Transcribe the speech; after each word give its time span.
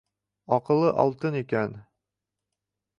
Аҡылы 0.57 0.89
алтын 1.05 1.39
икән. 1.43 1.79